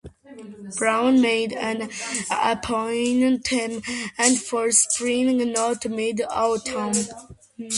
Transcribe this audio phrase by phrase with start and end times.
[0.77, 1.87] Brown made an
[2.31, 3.45] appointment
[4.43, 6.93] for spring, not mid-autumn.